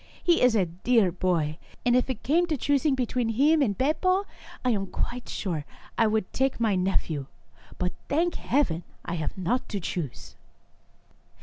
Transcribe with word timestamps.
He 0.23 0.41
is 0.41 0.55
a 0.55 0.65
dear 0.65 1.11
boy, 1.11 1.59
and 1.85 1.95
if 1.95 2.09
it 2.09 2.23
came 2.23 2.47
to 2.47 2.57
choosing 2.57 2.95
between 2.95 3.29
him 3.29 3.61
and 3.61 3.77
Beppo, 3.77 4.25
I 4.65 4.71
am 4.71 4.87
quite 4.87 5.29
sure 5.29 5.59
that 5.67 5.91
I 5.95 6.07
would 6.07 6.33
take 6.33 6.59
my 6.59 6.73
nephew, 6.75 7.27
but, 7.77 7.93
thank 8.09 8.33
Heaven, 8.33 8.81
I 9.05 9.13
have 9.13 9.37
not 9.37 9.69
to 9.69 9.79
choose 9.79 10.35